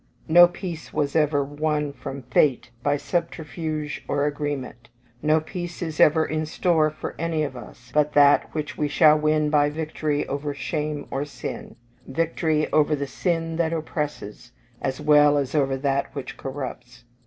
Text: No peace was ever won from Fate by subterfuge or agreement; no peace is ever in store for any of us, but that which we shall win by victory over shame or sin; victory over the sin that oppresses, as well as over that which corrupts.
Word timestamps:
No 0.27 0.47
peace 0.47 0.91
was 0.91 1.15
ever 1.15 1.43
won 1.43 1.93
from 1.93 2.23
Fate 2.23 2.71
by 2.81 2.97
subterfuge 2.97 4.03
or 4.07 4.25
agreement; 4.25 4.89
no 5.21 5.39
peace 5.39 5.83
is 5.83 5.99
ever 5.99 6.25
in 6.25 6.47
store 6.47 6.89
for 6.89 7.13
any 7.19 7.43
of 7.43 7.55
us, 7.55 7.91
but 7.93 8.13
that 8.13 8.49
which 8.51 8.75
we 8.75 8.87
shall 8.87 9.15
win 9.15 9.51
by 9.51 9.69
victory 9.69 10.27
over 10.27 10.55
shame 10.55 11.07
or 11.11 11.23
sin; 11.23 11.75
victory 12.07 12.65
over 12.73 12.95
the 12.95 13.05
sin 13.05 13.57
that 13.57 13.73
oppresses, 13.73 14.53
as 14.81 14.99
well 14.99 15.37
as 15.37 15.53
over 15.53 15.77
that 15.77 16.07
which 16.15 16.35
corrupts. 16.35 17.03